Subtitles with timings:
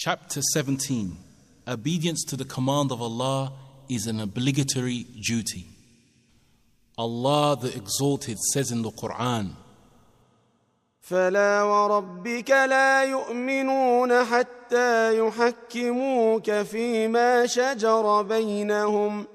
[0.00, 1.16] Chapter 17
[1.66, 3.52] Obedience to the command of Allah
[3.88, 5.66] is an obligatory duty.
[6.96, 9.56] Allah the Exalted says in the Quran,
[11.00, 19.26] فلا وربك لا يؤمنون حتى يحكموك فيما شجر بينهم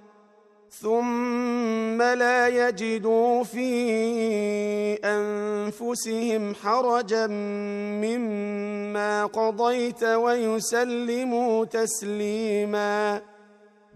[0.72, 3.68] ثم لا يجدوا في
[5.04, 13.22] انفسهم حرجا مما قضيت ويسلموا تسليما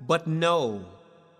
[0.04, 0.80] But no,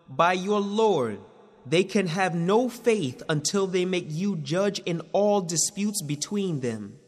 [0.09, 1.19] by your Lord,
[1.67, 6.99] they can have no faith until they make you judge in all disputes between them,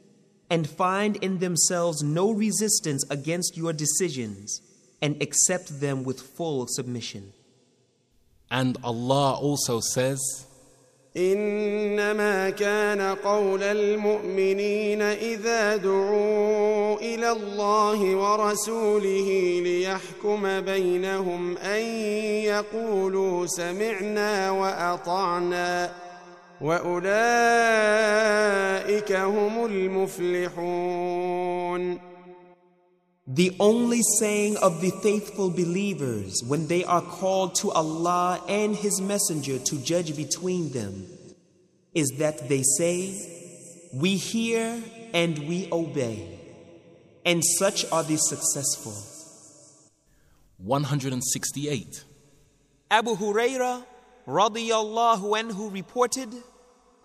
[0.51, 4.61] and find in themselves no resistance against your decisions,
[5.01, 7.33] and accept them with full submission.
[8.52, 10.20] And Allah also says,
[11.18, 21.82] إنما كان قول المؤمنين إذا دعوا إلى الله ورسوله ليحكم بينهم أن
[22.46, 25.92] يقولوا سمعنا وأطعنا
[26.62, 27.12] وأولئك
[29.12, 31.20] هم المفلحون.
[33.32, 39.00] The only saying of the faithful believers when they are called to Allah and His
[39.00, 41.06] Messenger to judge between them
[41.94, 43.16] is that they say,
[43.94, 44.82] We hear
[45.14, 46.40] and we obey.
[47.24, 48.98] And such are the successful.
[50.58, 52.04] 168.
[52.90, 53.86] Abu Huraira
[54.28, 56.34] radiyallahu anhu reported,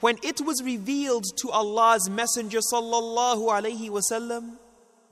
[0.01, 4.57] when it was revealed to Allah's Messenger sallallahu alayhi wasallam,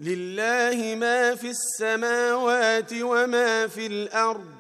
[0.02, 4.58] لله ما في السماوات وما في الارض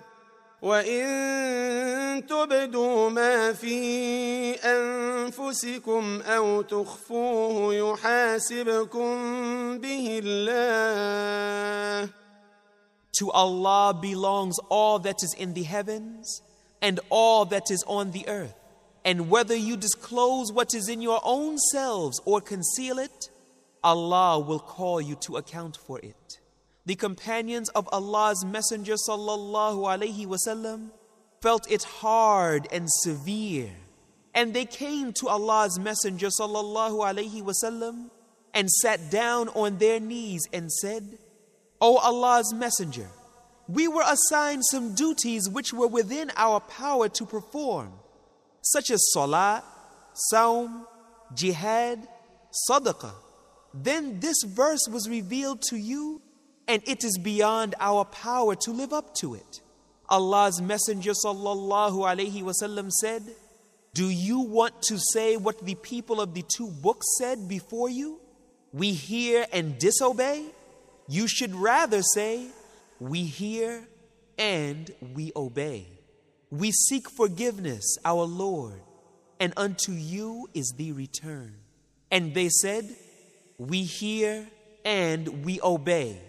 [0.62, 9.17] وان تبدوا ما في انفسكم او تخفوه يحاسبكم
[9.78, 12.09] به الله
[13.20, 16.42] To Allah belongs all that is in the heavens
[16.81, 18.53] and all that is on the earth.
[19.03, 23.30] And whether you disclose what is in your own selves or conceal it,
[23.84, 26.38] Allah will call you to account for it.
[26.87, 30.91] The companions of Allah's Messenger sallallahu alaihi wasallam
[31.41, 33.71] felt it hard and severe,
[34.34, 38.10] and they came to Allah's Messenger sallallahu alaihi wasallam
[38.54, 41.19] and sat down on their knees and said,
[41.81, 43.09] O Allah's Messenger,
[43.69, 47.92] we were assigned some duties which were within our power to perform,
[48.60, 49.62] such as salah,
[50.31, 50.87] saum,
[51.34, 52.06] jihad,
[52.69, 53.15] sadaqah.
[53.75, 56.21] Then this verse was revealed to you,
[56.69, 59.60] and it is beyond our power to live up to it.
[60.09, 63.22] Allah's Messenger sallallahu alaihi wasallam said,
[63.94, 68.21] Do you want to say what the people of the two books said before you?
[68.72, 70.44] We hear and disobey?
[71.09, 72.49] You should rather say,
[73.00, 73.87] We hear
[74.39, 75.87] and we obey.
[76.50, 78.83] We seek forgiveness, our Lord,
[79.41, 81.56] and unto you is the return.
[82.10, 82.94] And they said,
[83.62, 84.47] we hear
[84.85, 86.19] and we obey.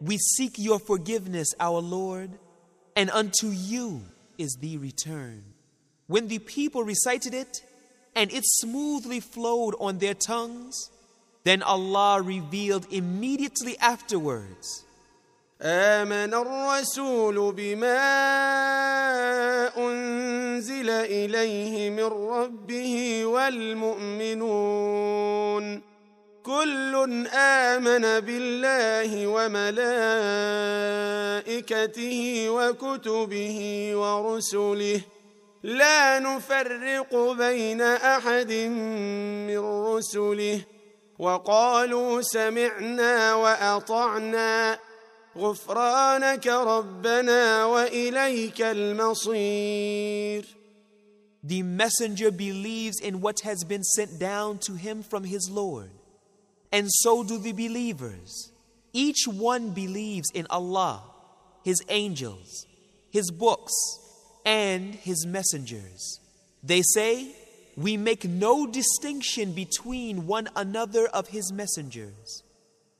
[0.00, 2.30] We seek your forgiveness, our Lord,
[2.94, 4.02] and unto you
[4.38, 5.44] is the return.
[6.06, 7.62] When the people recited it,
[8.16, 10.90] and it smoothly flowed on their tongues,
[11.44, 14.82] then Allah revealed immediately afterwards.
[15.62, 17.96] آمن الرسول بما
[19.76, 24.69] أنزل إليه من ربه والمؤمنون
[26.61, 29.79] كل آمن بالله وملائكته
[32.49, 35.01] وكتبه ورسله.
[35.63, 38.51] لا نفرق بين أحد
[39.47, 40.61] من رسله.
[41.19, 44.79] وقالوا سمعنا وأطعنا.
[45.37, 50.45] غفرانك ربنا وإليك المصير.
[51.43, 56.00] The messenger believes in what has been sent down to him from his Lord.
[56.71, 58.51] And so do the believers.
[58.93, 61.03] Each one believes in Allah,
[61.63, 62.65] His angels,
[63.09, 63.73] His books,
[64.45, 66.19] and His messengers.
[66.63, 67.35] They say,
[67.75, 72.43] We make no distinction between one another of His messengers.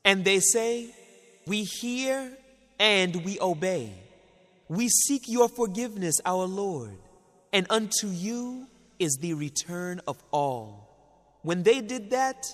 [0.04, 0.94] And they say,
[1.46, 2.32] We hear
[2.80, 3.94] and we obey.
[4.68, 6.98] We seek your forgiveness, our Lord,
[7.52, 8.68] and unto you
[9.00, 10.88] is the return of all.
[11.42, 12.46] When they did that,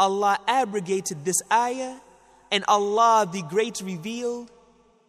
[0.00, 1.96] Allah abrogated this ayah,
[2.52, 4.50] and Allah the Great revealed,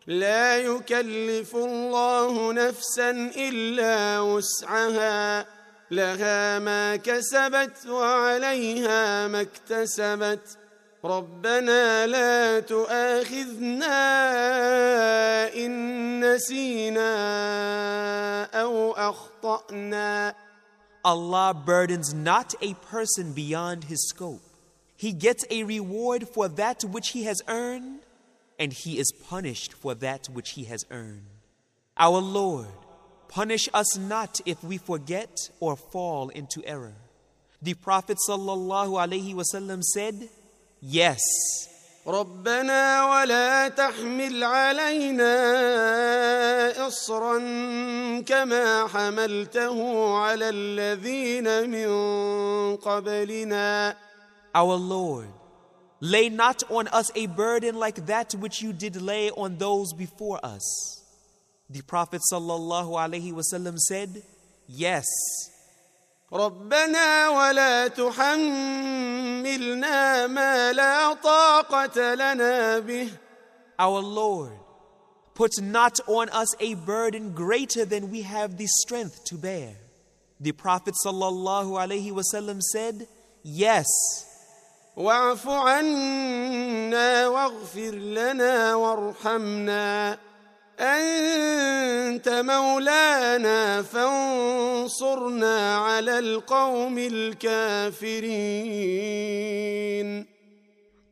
[0.08, 5.46] لا يكلف الله نفسا إلا وسعها
[5.92, 10.58] لها ما كسبت وعليها ما اكتسبت
[11.06, 13.98] ربنا لا تؤاخذنا
[15.56, 17.14] إن نسينا
[18.44, 20.36] أو أخطأنا
[21.06, 24.42] Allah burdens not a person beyond his scope.
[25.02, 28.00] He gets a reward for that which he has earned,
[28.58, 31.28] and he is punished for that which he has earned.
[31.98, 32.68] Our Lord,
[33.28, 36.96] punish us not if we forget or fall into error.
[37.62, 40.30] The Prophet ﷺ said,
[40.82, 41.22] Yes.
[42.08, 45.36] ربنا ولا تحمل علينا
[46.88, 47.40] إصرا
[48.22, 49.80] كما حملته
[50.18, 51.90] على الذين من
[52.78, 53.96] قبلنا
[54.54, 55.28] Our Lord,
[56.00, 60.40] lay not on us a burden like that which you did lay on those before
[60.44, 61.04] us.
[61.70, 64.24] The Prophet ﷺ said,
[64.68, 65.06] Yes.
[66.32, 68.68] ربنا ولا تحملنا
[70.28, 73.10] ما لا طاقة لنا به
[73.80, 74.52] Our Lord,
[75.36, 79.76] put not on us a burden greater than we have the strength to bear.
[80.40, 83.08] The Prophet ﷺ said,
[83.44, 83.86] Yes.
[84.97, 90.19] واعف عنا واغفر لنا وارحمنا
[90.81, 98.33] أنت مولانا فانصرنا على القوم الكافرين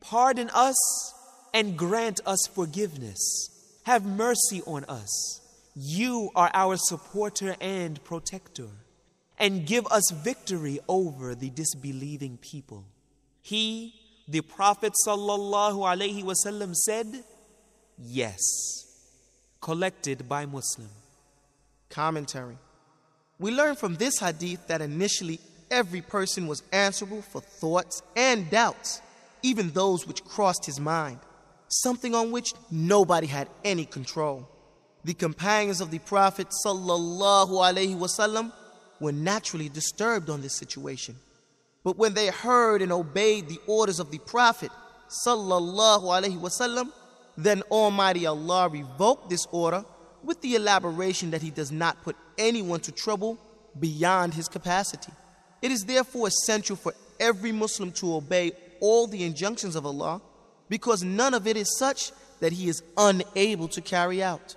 [0.00, 1.14] Pardon us
[1.54, 3.48] and grant us forgiveness.
[3.84, 5.40] Have mercy on us.
[5.76, 8.70] You are our supporter and protector.
[9.38, 12.86] And give us victory over the disbelieving people.
[13.42, 13.94] He,
[14.28, 17.24] the Prophet sallallahu alaihi wasallam said,
[17.98, 18.40] Yes.
[19.60, 20.88] Collected by Muslim.
[21.88, 22.56] Commentary.
[23.38, 25.40] We learn from this hadith that initially
[25.70, 29.00] every person was answerable for thoughts and doubts,
[29.42, 31.18] even those which crossed his mind,
[31.68, 34.48] something on which nobody had any control.
[35.04, 38.52] The companions of the Prophet sallallahu alaihi wasallam
[39.00, 41.16] were naturally disturbed on this situation.
[41.82, 44.70] But when they heard and obeyed the orders of the Prophet
[45.08, 46.90] sallallahu alaihi wasallam,
[47.36, 49.84] then Almighty Allah revoked this order
[50.22, 53.38] with the elaboration that He does not put anyone to trouble
[53.78, 55.12] beyond his capacity.
[55.62, 60.22] It is therefore essential for every Muslim to obey all the injunctions of Allah
[60.68, 64.56] because none of it is such that he is unable to carry out.